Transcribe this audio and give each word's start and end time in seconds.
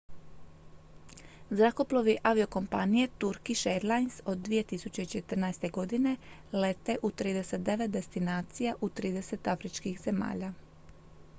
zrakoplovi 1.57 2.13
aviokompanije 2.29 3.09
turkish 3.23 3.67
airlines 3.73 4.15
od 4.33 4.39
2014. 4.47 5.67
godine 5.75 6.15
lete 6.63 6.97
u 7.01 7.11
39 7.25 7.87
destinacija 7.97 8.75
u 8.81 8.89
30 9.01 9.51
afričkih 9.53 10.01
zemalja 10.07 10.53